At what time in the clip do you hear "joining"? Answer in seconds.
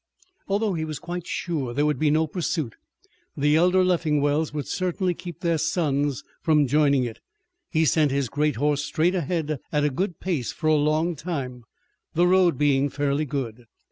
6.65-7.03